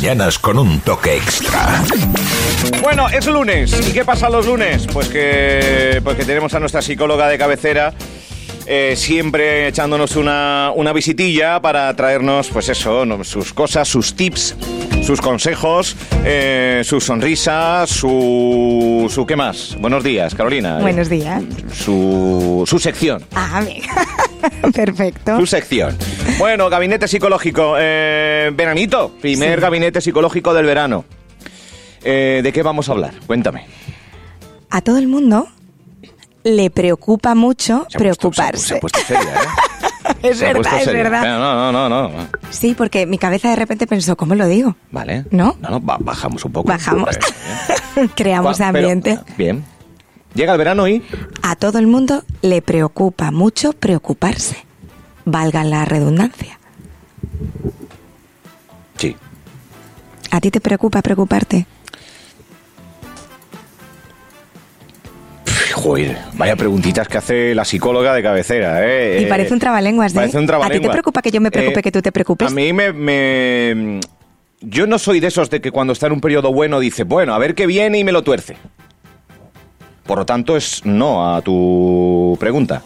[0.00, 1.82] mañanas con un toque extra.
[2.82, 3.72] Bueno, es lunes.
[3.88, 4.86] ¿Y qué pasa los lunes?
[4.92, 7.92] Pues que, pues que tenemos a nuestra psicóloga de cabecera.
[8.66, 14.54] eh, siempre echándonos una, una visitilla para traernos, pues eso, no, sus cosas, sus tips,
[15.02, 19.26] sus consejos, eh, su sonrisa, su, su...
[19.26, 19.74] ¿Qué más?
[19.80, 20.78] Buenos días, Carolina.
[20.78, 21.42] Buenos días.
[21.72, 23.24] Su, su sección.
[23.34, 23.82] Ah, bien.
[24.72, 25.38] Perfecto.
[25.40, 25.96] Su sección.
[26.38, 27.74] Bueno, gabinete psicológico.
[27.78, 29.60] Eh, veranito, primer Sí.
[29.62, 31.04] gabinete psicológico del verano.
[32.04, 33.12] Eh, ¿De qué vamos a hablar?
[33.26, 33.66] Cuéntame.
[34.70, 35.48] A todo el mundo
[36.44, 38.66] le preocupa mucho Se ha puesto- preocuparse.
[38.74, 40.16] se puesto seria, ¿eh?
[40.22, 41.22] es Se verdad, es verdad.
[41.38, 42.26] No, no, no, no.
[42.50, 44.76] Sí, porque mi cabeza de repente pensó, ¿cómo lo digo?
[44.92, 45.24] Vale.
[45.30, 45.56] ¿No?
[45.60, 46.68] No, no, ba- bajamos un poco.
[46.68, 47.18] Bajamos.
[48.14, 49.18] Creamos pero- ambiente.
[49.36, 49.64] bien.
[50.34, 51.02] Llega el verano y...
[51.42, 54.67] A todo el mundo le preocupa mucho preocuparse.
[55.30, 56.58] Valga la redundancia.
[58.96, 59.14] Sí.
[60.30, 61.66] ¿A ti te preocupa preocuparte?
[65.74, 69.18] Joder, vaya preguntitas que hace la psicóloga de cabecera, ¿eh?
[69.20, 70.14] Y Eh, parece un trabalenguas, ¿eh?
[70.14, 70.92] Parece un ¿A ti te trabalenguas.
[70.92, 72.48] preocupa que yo me preocupe Eh, que tú te preocupes?
[72.50, 74.00] A mí me, me-
[74.62, 77.34] Yo no soy de esos de que cuando está en un periodo bueno dice, bueno,
[77.34, 78.56] a ver qué viene y me lo tuerce.
[80.04, 82.82] Por lo tanto, es no a tu pregunta.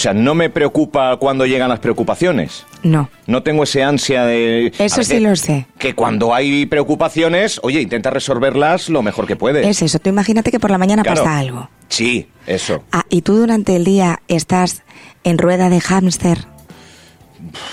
[0.00, 2.64] O sea, no me preocupa cuando llegan las preocupaciones.
[2.82, 3.10] No.
[3.26, 4.72] No tengo ese ansia de...
[4.78, 5.66] Eso sí lo sé.
[5.76, 9.66] Que cuando hay preocupaciones, oye, intenta resolverlas lo mejor que puedes.
[9.66, 9.98] Es eso.
[9.98, 11.22] Tú imagínate que por la mañana Claro.
[11.22, 11.68] pasa algo.
[11.90, 12.82] Sí, eso.
[12.92, 14.84] Ah, y tú durante el día estás
[15.22, 16.46] en rueda de hámster.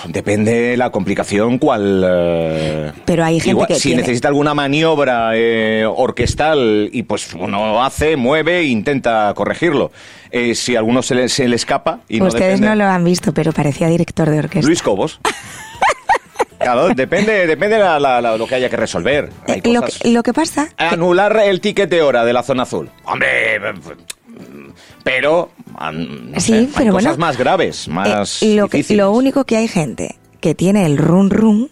[0.08, 2.04] Depende de la complicación cuál...
[2.08, 7.34] eh, Pero hay gente igual, que Si tiene- necesita alguna maniobra eh, orquestal y pues
[7.34, 9.92] uno hace, mueve e intenta corregirlo.
[10.32, 12.86] Eh, si a alguno se le, se le escapa y no Ustedes depende- no lo
[12.86, 14.68] han visto, pero parecía director de orquesta.
[14.68, 15.20] Luis Cobos.
[16.60, 19.30] Claro, depende, depende de la- la- la- lo que haya que resolver.
[19.48, 20.68] Hay Eh, lo, que, lo que pasa...
[20.78, 22.90] Anular el ticket de hora de la zona azul.
[23.06, 23.60] Hombre,
[25.04, 25.52] pero...
[25.92, 29.44] no Sí, sé, hay pero cosas bueno, más graves, más eh, lo, que- lo único
[29.46, 31.70] que hay gente que tiene el run run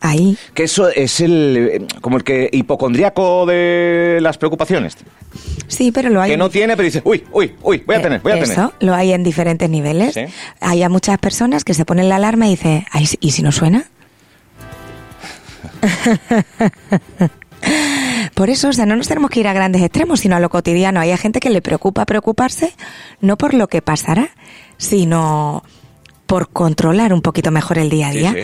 [0.00, 0.36] ahí.
[0.54, 4.96] Que eso es el eh, como el que hipocondriaco de las preocupaciones.
[5.68, 6.30] Sí, pero lo hay.
[6.32, 8.50] Que no tiene, pero dice, uy, uy, uy, voy a Eh, tener, voy a tener.
[8.50, 10.14] Eso, lo hay en diferentes niveles.
[10.14, 10.24] Sí.
[10.60, 13.52] Hay a muchas personas que se ponen la alarma y dicen, "Ay, ¿y si no
[13.52, 13.84] suena?
[18.34, 20.48] Por eso, o sea, no nos tenemos que ir a grandes extremos, sino a lo
[20.48, 21.00] cotidiano.
[21.00, 22.74] Hay a gente que le preocupa preocuparse,
[23.20, 24.30] no por lo que pasará,
[24.78, 25.62] sino
[26.26, 28.32] por controlar un poquito mejor el día a día.
[28.32, 28.40] sí.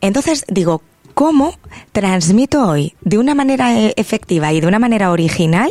[0.00, 0.82] Entonces, digo,
[1.14, 1.58] ¿cómo
[1.92, 5.70] transmito hoy de una manera eh, efectiva y de una manera original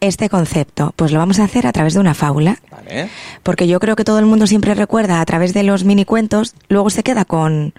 [0.00, 0.94] este concepto?
[0.96, 2.60] Pues lo vamos a hacer a través de una fábula.
[2.70, 3.10] Vale.
[3.42, 6.54] Porque yo creo que todo el mundo siempre recuerda a través de los mini cuentos,
[6.68, 7.74] luego se queda con,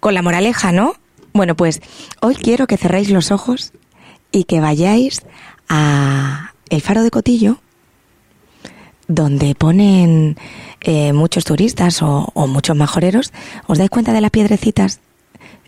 [0.00, 0.94] con la moraleja, ¿no?
[1.32, 1.80] Bueno, pues
[2.20, 3.72] hoy quiero que cerréis los ojos
[4.32, 5.22] y que vayáis
[5.68, 7.58] a el faro de Cotillo,
[9.08, 10.36] donde ponen
[10.80, 13.32] eh, muchos turistas o, o muchos majoreros.
[13.66, 15.00] ¿Os dais cuenta de las piedrecitas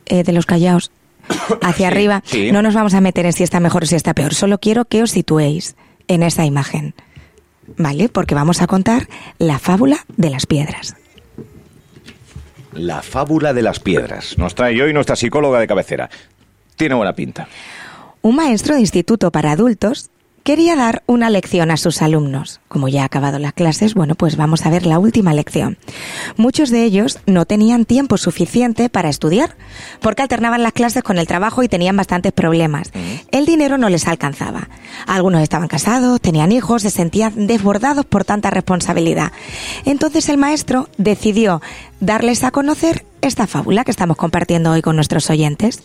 [0.07, 0.91] eh, de los callaos
[1.63, 2.23] hacia Sí, arriba?
[2.27, 2.51] sí.
[2.53, 4.35] No nos vamos a meter en si está mejor o si está peor.
[4.35, 5.77] Solo quiero que os situéis
[6.09, 6.95] en esa imagen.
[7.77, 8.09] ¿Vale?
[8.09, 9.09] Porque vamos a contar
[9.39, 10.97] la fábula de las piedras.
[12.73, 14.37] La fábula de las piedras.
[14.39, 16.09] Nos trae hoy nuestra psicóloga de cabecera.
[16.77, 17.47] Tiene buena pinta.
[18.29, 20.11] Un maestro de instituto para adultos
[20.43, 22.61] quería dar una lección a sus alumnos.
[22.69, 25.79] Como ya ha acabado las clases, bueno, pues vamos a ver la última lección.
[26.37, 29.57] Muchos de ellos no tenían tiempo suficiente para estudiar,
[30.03, 32.93] porque alternaban las clases con el trabajo y tenían bastantes problemas.
[33.31, 34.69] El dinero no les alcanzaba.
[35.07, 39.33] Algunos estaban casados, tenían hijos, se sentían desbordados por tanta responsabilidad.
[39.87, 41.63] Entonces el maestro decidió
[42.01, 45.81] darles a conocer esta fábula que estamos compartiendo hoy con nuestros oyentes.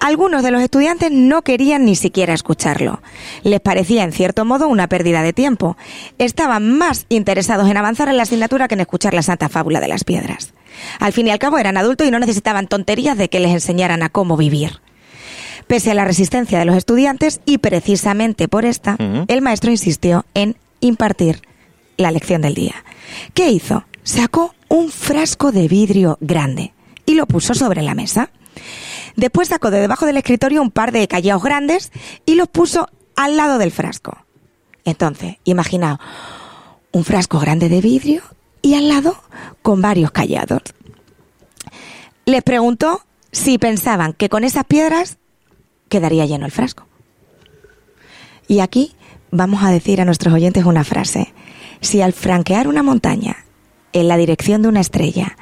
[0.00, 3.00] Algunos de los estudiantes no querían ni siquiera escucharlo.
[3.42, 5.76] Les parecía, en cierto modo, una pérdida de tiempo.
[6.18, 9.88] Estaban más interesados en avanzar en la asignatura que en escuchar la santa fábula de
[9.88, 10.52] las piedras.
[11.00, 14.02] Al fin y al cabo eran adultos y no necesitaban tonterías de que les enseñaran
[14.02, 14.80] a cómo vivir.
[15.66, 18.96] Pese a la resistencia de los estudiantes y precisamente por esta,
[19.26, 21.42] el maestro insistió en impartir
[21.96, 22.84] la lección del día.
[23.34, 23.84] ¿Qué hizo?
[24.04, 26.72] Sacó un frasco de vidrio grande
[27.04, 28.30] y lo puso sobre la mesa.
[29.16, 31.90] Después sacó de debajo del escritorio un par de callaos grandes
[32.26, 34.18] y los puso al lado del frasco.
[34.84, 35.98] Entonces, imaginaos
[36.92, 38.22] un frasco grande de vidrio
[38.62, 39.16] y al lado
[39.62, 40.62] con varios callados.
[42.24, 43.02] Les preguntó
[43.32, 45.18] si pensaban que con esas piedras
[45.88, 46.86] quedaría lleno el frasco.
[48.48, 48.94] Y aquí
[49.30, 51.32] vamos a decir a nuestros oyentes una frase.
[51.80, 53.44] Si al franquear una montaña
[53.92, 55.36] en la dirección de una estrella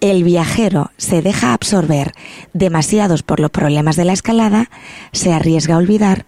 [0.00, 2.12] el viajero se deja absorber
[2.52, 4.70] demasiados por los problemas de la escalada,
[5.12, 6.26] se arriesga a olvidar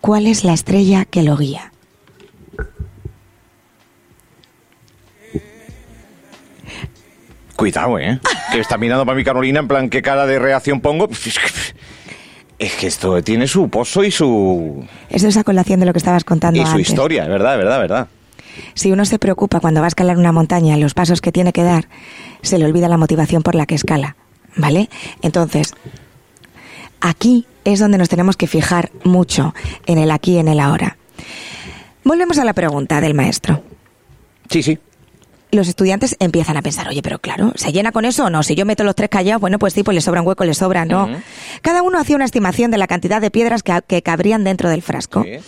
[0.00, 1.72] cuál es la estrella que lo guía.
[7.56, 8.18] Cuidado, ¿eh?
[8.52, 11.08] Que está mirando para mi Carolina en plan, ¿qué cara de reacción pongo?
[12.58, 14.86] Es que esto tiene su pozo y su...
[15.08, 18.08] Eso es a colación de lo que estabas contando Y su historia, verdad, verdad, verdad.
[18.74, 21.62] Si uno se preocupa cuando va a escalar una montaña, los pasos que tiene que
[21.62, 21.88] dar,
[22.42, 24.16] se le olvida la motivación por la que escala,
[24.56, 24.88] ¿vale?
[25.22, 25.74] Entonces,
[27.00, 29.54] aquí es donde nos tenemos que fijar mucho,
[29.86, 30.96] en el aquí en el ahora.
[32.04, 33.62] Volvemos a la pregunta del maestro.
[34.48, 34.78] Sí, sí.
[35.52, 38.42] Los estudiantes empiezan a pensar, oye, pero claro, ¿se llena con eso o no?
[38.42, 40.54] Si yo meto los tres callados, bueno, pues sí, pues le sobra un hueco, le
[40.54, 41.08] sobra, ¿no?
[41.62, 44.82] Cada uno hacía una estimación de la cantidad de piedras que, que cabrían dentro del
[44.82, 45.22] frasco.
[45.24, 45.38] Sí.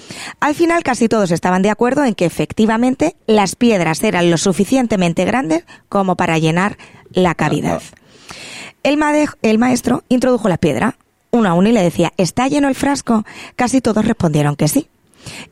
[0.41, 5.25] Al final casi todos estaban de acuerdo en que efectivamente las piedras eran lo suficientemente
[5.25, 6.77] grandes como para llenar
[7.13, 7.83] la cavidad.
[8.83, 10.97] El, maestro introdujo la piedra,
[11.31, 13.25] uno a uno, y le decía, ¿está lleno el frasco?
[13.55, 14.89] Casi todos respondieron que sí.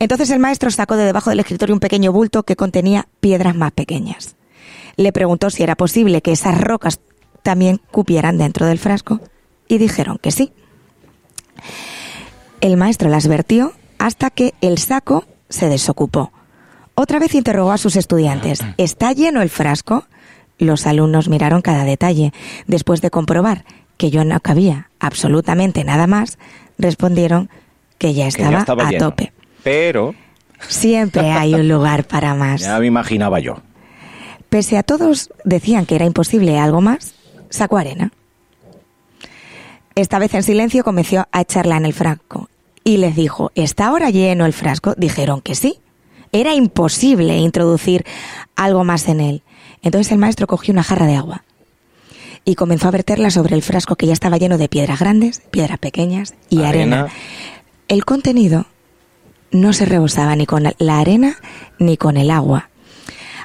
[0.01, 3.71] Entonces el maestro sacó de debajo del escritorio un pequeño bulto que contenía piedras más
[3.71, 4.35] pequeñas.
[5.01, 7.01] Le preguntó si era posible que esas rocas
[7.43, 9.19] también cupieran dentro del frasco
[9.67, 10.53] y dijeron que sí.
[12.61, 16.33] El maestro las vertió hasta que el saco se desocupó.
[16.95, 18.61] Otra vez interrogó a sus estudiantes.
[18.77, 20.05] ¿Está lleno el frasco?
[20.59, 22.35] Los alumnos miraron cada detalle.
[22.67, 23.65] Después de comprobar
[23.97, 26.39] que yo no cabía absolutamente nada más,
[26.77, 27.49] respondieron
[27.97, 29.09] que ya Que estaba, ya estaba a lleno.
[29.11, 29.33] tope.
[29.63, 30.15] Pero
[30.69, 32.61] Siempre hay un lugar para más.
[32.61, 33.63] ya me imaginaba yo.
[34.51, 37.15] Pese a todos decían que era imposible algo más,
[37.51, 38.13] sacó arena.
[39.95, 42.49] Esta vez en silencio comenzó a echarla en el frasco
[42.83, 44.95] y les dijo, ¿está ahora lleno el frasco?
[44.97, 45.79] Dijeron que sí.
[46.33, 48.05] Era imposible introducir
[48.57, 49.43] algo más en él.
[49.83, 51.45] Entonces el maestro cogió una jarra de agua
[52.45, 55.79] y comenzó a verterla sobre el frasco que ya estaba lleno de piedras grandes, piedras
[55.79, 57.03] pequeñas y arena.
[57.03, 57.13] Arena.
[57.89, 58.67] El contenido
[59.53, 61.37] no se rebosaba ni con la arena
[61.79, 62.70] ni con el agua.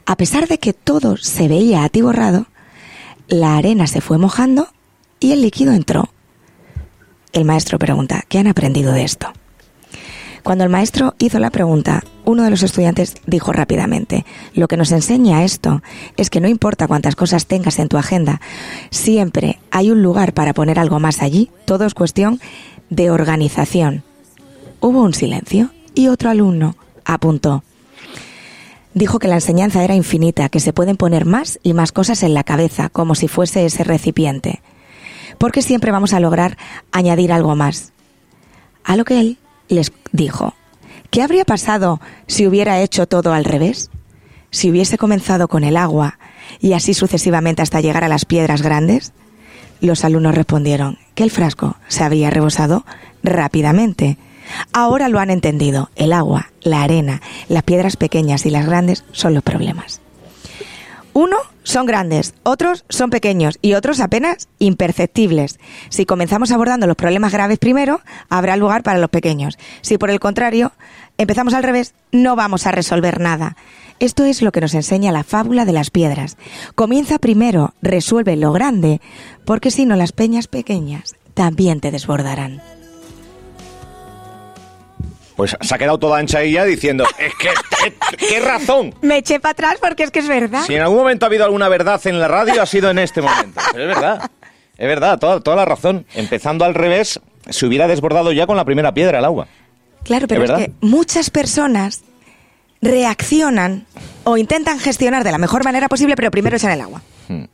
[0.05, 2.45] A pesar de que todo se veía atiborrado,
[3.27, 4.67] la arena se fue mojando
[5.19, 6.09] y el líquido entró.
[7.33, 9.33] El maestro pregunta, ¿qué han aprendido de esto?
[10.43, 14.91] Cuando el maestro hizo la pregunta, uno de los estudiantes dijo rápidamente, lo que nos
[14.91, 15.81] enseña esto
[16.17, 18.39] es que no importa cuántas cosas tengas en tu agenda,
[18.91, 22.39] siempre hay un lugar para poner algo más allí, todo es cuestión
[22.91, 24.03] de organización.
[24.81, 26.75] Hubo un silencio y otro alumno
[27.05, 27.63] apuntó.
[28.95, 32.33] Dijo que la enseñanza era infinita, que se pueden poner más y más cosas en
[32.33, 34.61] la cabeza, como si fuese ese recipiente.
[35.37, 36.57] Porque siempre vamos a lograr
[36.93, 37.91] añadir algo más.
[38.85, 39.37] A lo que él
[39.67, 40.53] les dijo,
[41.11, 43.91] ¿qué habría pasado si hubiera hecho todo al revés?
[44.49, 46.17] Si hubiese comenzado con el agua
[46.61, 49.11] y así sucesivamente hasta llegar a las piedras grandes.
[49.81, 52.85] Los alumnos respondieron que el frasco se había rebosado
[53.23, 54.17] rápidamente.
[54.73, 55.89] Ahora lo han entendido.
[55.95, 60.01] El agua, la arena, las piedras pequeñas y las grandes son los problemas.
[61.13, 65.59] Uno son grandes, otros son pequeños y otros apenas imperceptibles.
[65.87, 69.57] Si comenzamos abordando los problemas graves primero, habrá lugar para los pequeños.
[69.81, 70.73] Si por el contrario
[71.17, 73.55] empezamos al revés, no vamos a resolver nada.
[73.99, 76.35] Esto es lo que nos enseña la fábula de las piedras.
[76.75, 78.99] Comienza primero, resuelve lo grande,
[79.45, 82.61] porque si no las peñas pequeñas también te desbordarán.
[85.35, 87.49] Pues se ha quedado toda ancha ella diciendo, es que,
[87.83, 88.93] ¿qué, qué razón?
[89.01, 90.63] Me eché para atrás porque es que es verdad.
[90.65, 93.21] Si en algún momento ha habido alguna verdad en la radio, ha sido en este
[93.21, 93.59] momento.
[93.73, 94.31] Pero es verdad,
[94.77, 96.05] es verdad, toda, toda la razón.
[96.15, 99.47] Empezando al revés, se hubiera desbordado ya con la primera piedra el agua.
[100.03, 102.03] Claro, pero ¿Es que muchas personas
[102.81, 103.85] reaccionan
[104.23, 107.01] o intentan gestionar de la mejor manera posible, pero primero echan el agua.
[107.27, 107.45] Hmm.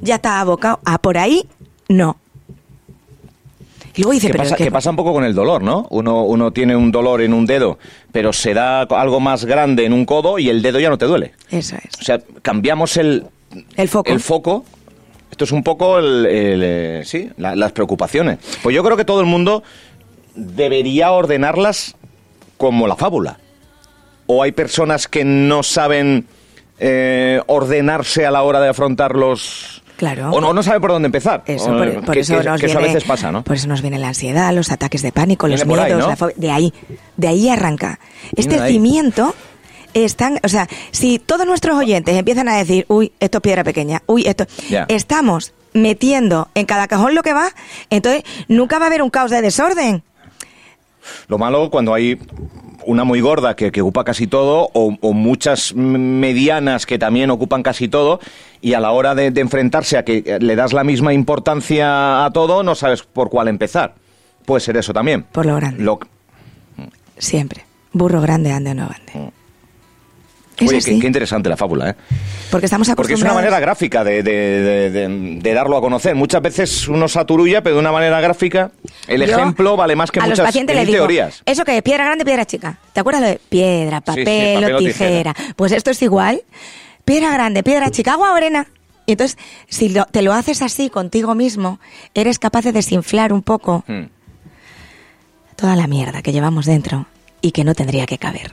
[0.00, 1.48] Ya está abocado a por ahí,
[1.88, 2.16] no.
[3.96, 5.86] Y luego dice, Que pero pasa, que- que pasa un poco con el dolor, ¿no?
[5.90, 7.78] Uno, uno tiene un dolor en un dedo,
[8.12, 11.06] pero se da algo más grande en un codo y el dedo ya no te
[11.06, 11.32] duele.
[11.50, 12.00] Eso es.
[12.00, 13.24] O sea, cambiamos el,
[13.76, 14.10] El foco.
[14.10, 14.64] el foco.
[15.30, 18.38] Esto es un poco el, el, eh, sí, la- las preocupaciones.
[18.62, 19.62] Pues yo creo que todo el mundo
[20.34, 21.94] debería ordenarlas
[22.56, 23.38] como la fábula.
[24.26, 26.26] O hay personas que no saben
[26.78, 29.82] eh, ordenarse a la hora de afrontar los...
[29.96, 30.30] Claro.
[30.32, 31.42] O no, no saben por dónde empezar.
[31.46, 33.44] Eso, por, por que- eso que- nos que eso a viene, veces pasa, ¿no?
[33.44, 36.08] Por eso nos viene la ansiedad, los ataques de pánico, los Viene ahí, miedos, ¿no?
[36.08, 36.72] la fobia- de ahí,
[37.16, 38.00] de ahí arranca.
[38.36, 38.72] Este Viene ahí.
[38.72, 39.34] cimiento
[39.94, 44.02] están, o sea, si todos nuestros oyentes empiezan a decir, uy, esto es piedra pequeña,
[44.06, 44.46] uy, esto,
[44.88, 47.50] estamos metiendo en cada cajón lo que va,
[47.90, 50.02] entonces nunca va a haber un caos de desorden.
[51.28, 52.18] Lo malo cuando hay
[52.86, 57.62] una muy gorda que, que ocupa casi todo, o, o muchas medianas que también ocupan
[57.62, 58.20] casi todo,
[58.60, 62.24] y a la hora de, de enfrentarse a que eh, le das la misma importancia
[62.24, 63.94] a todo, no sabes por cuál empezar.
[64.46, 65.24] Puede ser eso también.
[65.32, 65.82] Por lo grande.
[65.82, 65.98] Lo-
[67.18, 67.64] Siempre.
[67.92, 69.32] Burro grande, ande o no ande.
[70.56, 71.94] Es Oye, qué, qué interesante la fábula, ¿eh?
[72.50, 73.34] Porque estamos Porque es una acostumbrados...
[73.36, 76.14] manera gráfica de, de- de- de- de darlo a conocer.
[76.14, 78.70] Muchas veces uno saturulla, pero de una manera gráfica.
[79.08, 81.42] El Yo ejemplo vale más que a muchas los pacientes les digo, teorías.
[81.44, 81.82] ¿Eso qué es?
[81.82, 82.78] ¿Piedra grande, piedra chica?
[82.92, 84.92] ¿Te acuerdas de piedra, Sí, sí, papel, o o tijera?
[85.34, 85.34] tijera.
[85.56, 86.42] Pues esto es igual.
[87.04, 88.66] Piedra grande, piedra chica, agua o arena.
[89.06, 89.36] Y entonces,
[89.68, 91.80] si lo- te lo haces así contigo mismo,
[92.14, 94.04] eres capaz de desinflar un poco Hmm.
[95.56, 97.06] toda la mierda que llevamos dentro
[97.40, 98.52] y que no tendría que caber.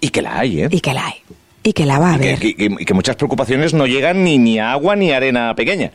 [0.00, 0.68] Y que la hay, ¿eh?
[0.70, 1.14] Y que la hay.
[1.62, 2.38] Y que la va a haber.
[2.44, 5.90] y que muchas preocupaciones no llegan ni, ni a agua ni a arena pequeña.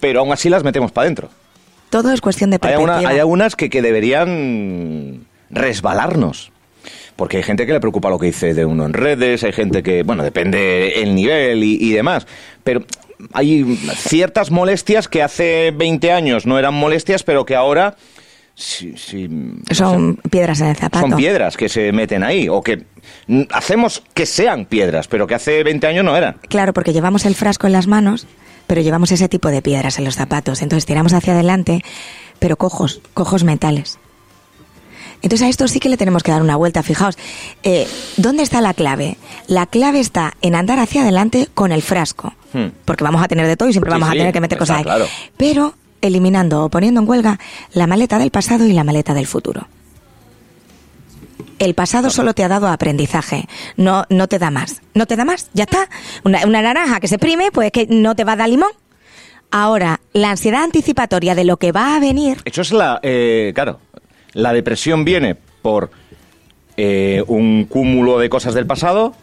[0.00, 1.30] Pero aún así las metemos para adentro.
[1.88, 2.94] Todo es cuestión de Hay, perspectiva.
[2.96, 6.50] alguna- hay algunas que, que deberían resbalarnos.
[7.16, 9.82] Porque hay gente que le preocupa lo que dice de uno en redes, hay gente
[9.82, 12.26] que, bueno, depende el nivel y, y demás.
[12.64, 12.82] Pero
[13.32, 17.96] hay ciertas molestias que hace 20 años no eran molestias, pero que ahora
[18.54, 19.28] sí, sí,
[19.70, 21.06] Son sé, piedras en el zapato.
[21.08, 22.48] son piedras que se meten ahí.
[22.48, 22.84] O que
[23.52, 26.36] hacemos que sean piedras, pero que hace 20 años no eran.
[26.48, 28.26] Claro, porque llevamos el frasco en las manos,
[28.66, 30.62] pero llevamos ese tipo de piedras en los zapatos.
[30.62, 31.82] Entonces tiramos hacia adelante,
[32.38, 33.98] pero cojos, cojos mentales.
[35.22, 36.82] Entonces a esto sí que le tenemos que dar una vuelta.
[36.82, 37.16] Fijaos,
[37.62, 39.16] eh, ¿dónde está la clave?
[39.46, 42.34] La clave está en andar hacia adelante con el frasco.
[42.52, 42.66] Hmm.
[42.84, 44.62] Porque vamos a tener de todo y siempre Sí, vamos a tener que meter está
[44.62, 44.82] cosas ahí.
[44.84, 45.06] claro.
[45.36, 47.38] Pero eliminando o poniendo en huelga
[47.72, 49.66] la maleta del pasado y la maleta del futuro.
[51.58, 54.82] El pasado solo te ha dado aprendizaje, no, no te da más.
[54.94, 55.88] No te da más, ya está.
[56.24, 58.70] Una, una naranja que se prime, pues que no te va a dar limón.
[59.52, 62.98] Ahora, la ansiedad anticipatoria de lo que va a venir, Eso es la.
[63.02, 63.78] eh, claro,
[64.32, 65.90] la depresión viene por
[66.76, 69.14] eh, un cúmulo de cosas del pasado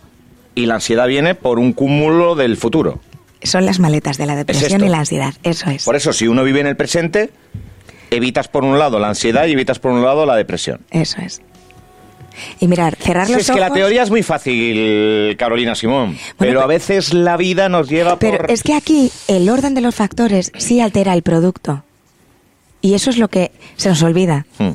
[0.56, 3.00] y la ansiedad viene por un cúmulo del futuro.
[3.44, 5.34] Son las maletas de la depresión y la ansiedad.
[5.44, 5.86] Eso es.
[5.86, 7.30] Por eso, si uno vive en el presente,
[8.12, 10.82] evitas por un lado la ansiedad y evitas por un lado la depresión.
[10.92, 11.42] Eso es.
[12.62, 16.52] Y mirar, cerrar Sí, los es que la teoría es muy fácil, Carolina Simón, pero
[16.52, 18.52] pero- a veces la vida nos lleva Pero por...
[18.52, 21.84] es que aquí el orden de los factores sí altera el producto.
[22.82, 24.46] Y eso es lo que se nos olvida.
[24.58, 24.72] Hmm.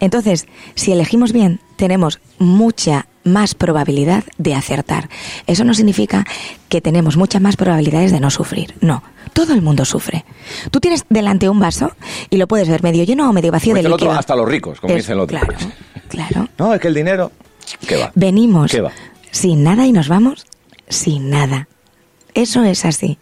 [0.00, 5.08] Entonces, si elegimos bien, tenemos mucha más probabilidad de acertar.
[5.46, 6.24] Eso no significa
[6.68, 8.74] que tenemos muchas más probabilidades de no sufrir.
[8.80, 9.02] No,
[9.32, 10.24] todo el mundo sufre.
[10.70, 11.92] Tú tienes delante un vaso
[12.30, 14.18] y lo puedes ver medio lleno o medio vacío Como de dice el otro, líquido.
[14.20, 15.38] hasta los ricos, como Es- dice el otro.
[15.38, 15.56] Claro,
[16.08, 16.48] claro.
[16.58, 17.32] No, es que el dinero...
[17.86, 18.10] ¿Qué va?
[18.14, 18.90] Venimos ¿Qué va?
[19.30, 20.46] sin nada y nos vamos
[20.88, 21.68] sin nada.
[22.34, 23.18] Eso es así.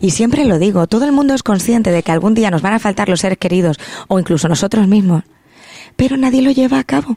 [0.00, 2.74] Y siempre lo digo, todo el mundo es consciente de que algún día nos van
[2.74, 3.78] a faltar los seres queridos
[4.08, 5.22] o incluso nosotros mismos,
[5.96, 7.16] pero nadie lo lleva a cabo.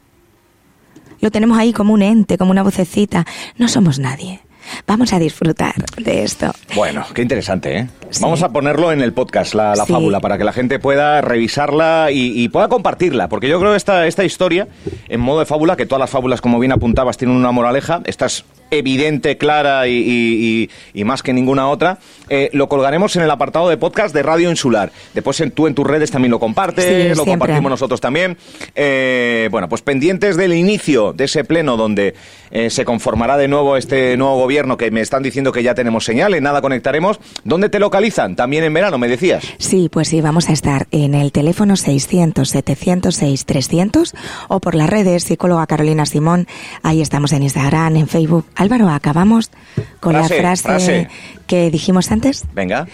[1.21, 3.25] Lo tenemos ahí como un ente, como una vocecita.
[3.57, 4.39] No somos nadie.
[4.87, 6.51] Vamos a disfrutar de esto.
[6.75, 7.87] Bueno, qué interesante, ¿eh?
[8.11, 8.21] Sí.
[8.21, 9.91] Vamos a ponerlo en el podcast, la, la Sí.
[9.91, 13.27] fábula, para que la gente pueda revisarla y, y pueda compartirla.
[13.27, 14.67] Porque yo creo que esta, esta historia,
[15.09, 18.27] en modo de fábula, que todas las fábulas, como bien apuntabas, tienen una moraleja, esta
[18.27, 21.97] es evidente, clara y, y- y- y más que ninguna otra,
[22.33, 24.89] eh, lo colgaremos en el apartado de podcast de Radio Insular.
[25.13, 27.25] Después en, tú en tus redes también lo compartes, Sí, lo siempre.
[27.33, 28.37] compartimos nosotros también.
[28.73, 32.15] Eh, bueno, pues pendientes del inicio de ese pleno donde
[32.51, 36.05] eh, se conformará de nuevo este nuevo gobierno que me están diciendo que ya tenemos
[36.05, 37.19] señal, en nada conectaremos.
[37.43, 38.37] ¿Dónde te localizan?
[38.37, 39.43] También en verano, me decías.
[39.57, 44.13] Sí, pues sí, vamos a estar en el teléfono 600-706-300
[44.47, 46.47] o por las redes, psicóloga Carolina Simón,
[46.81, 48.45] ahí estamos en Instagram, en Facebook.
[48.55, 49.51] Álvaro, acabamos
[49.99, 51.09] con Frase, la frase, frase.
[51.47, 52.20] que dijimos antes.
[52.53, 52.87] Venga.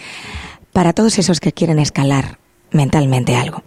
[0.73, 2.37] Para todos esos que quieren escalar
[2.71, 3.63] mentalmente algo.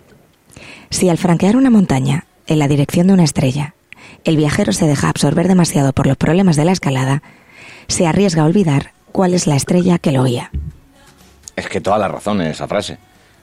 [0.90, 3.74] Si al franquear una montaña en la dirección de una estrella,
[4.24, 7.22] el viajero se deja absorber demasiado por los problemas de la escalada,
[7.86, 10.50] se arriesga a olvidar cuál es la estrella que lo guía.
[11.56, 12.98] Es que toda la razón en esa frase.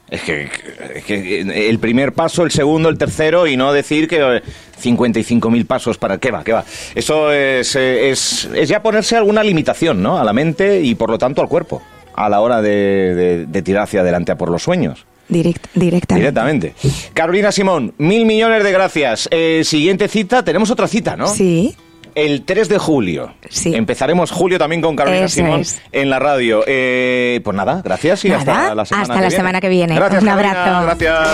[0.10, 0.50] Es que,
[0.96, 4.42] es que el primer paso, el segundo, el tercero y no decir que eh,
[4.82, 6.18] 55.000 pasos para...
[6.18, 6.46] ¿Qué va?
[6.46, 6.64] ¿Qué va?
[6.96, 10.18] Eso es, eh, es, es ya ponerse alguna limitación, ¿no?
[10.18, 11.82] A la mente y por lo tanto al cuerpo
[12.18, 15.06] a la hora de, de- de tirar hacia adelante a por los sueños.
[15.30, 16.16] Direct- directamente.
[16.16, 16.74] Directamente.
[17.14, 19.28] Carolina Simón, mil millones de gracias.
[19.32, 21.28] Eh, siguiente cita, tenemos otra cita, ¿no?
[21.28, 21.76] Sí,
[22.16, 23.34] El 3 de julio.
[23.50, 23.76] Sí.
[23.76, 25.80] Empezaremos julio también con Carolina Eso Simón es.
[25.92, 26.64] en la radio.
[26.66, 29.36] Eh, pues nada, gracias y Nada, hasta la semana hasta que la viene.
[29.38, 29.96] semana que viene.
[29.96, 31.06] Gracias, Un Carolina, abrazo.
[31.06, 31.28] Gracias.